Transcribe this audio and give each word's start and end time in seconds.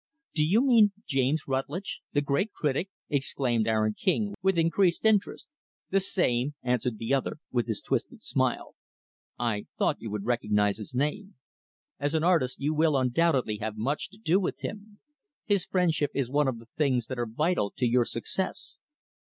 "Do 0.33 0.43
you 0.43 0.65
mean 0.65 0.93
James 1.05 1.43
Rutlidge 1.47 2.01
the 2.11 2.21
great 2.23 2.51
critic?" 2.53 2.89
exclaimed 3.07 3.67
Aaron 3.67 3.93
King, 3.93 4.33
with 4.41 4.57
increased 4.57 5.05
interest. 5.05 5.47
"The 5.91 5.99
same," 5.99 6.55
answered 6.63 6.97
the 6.97 7.13
other, 7.13 7.37
with 7.51 7.67
his 7.67 7.83
twisted 7.83 8.23
smile. 8.23 8.73
"I 9.37 9.67
thought 9.77 10.01
you 10.01 10.09
would 10.09 10.25
recognize 10.25 10.77
his 10.77 10.95
name. 10.95 11.35
As 11.99 12.15
an 12.15 12.23
artist, 12.23 12.59
you 12.59 12.73
will 12.73 12.97
undoubtedly 12.97 13.57
have 13.59 13.77
much 13.77 14.09
to 14.09 14.17
do 14.17 14.39
with 14.39 14.61
him. 14.61 14.99
His 15.45 15.65
friendship 15.65 16.09
is 16.15 16.31
one 16.31 16.47
of 16.47 16.57
the 16.57 16.65
things 16.75 17.05
that 17.05 17.19
are 17.19 17.27
vital 17.27 17.69
to 17.77 17.85
your 17.85 18.05
success. 18.05 18.79